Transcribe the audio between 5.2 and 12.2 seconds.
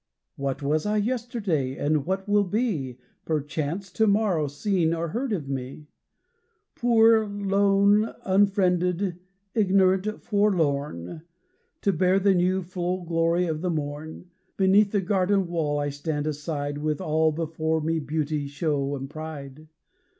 of me? Poor lone unfriended ignorant forlorn, To bear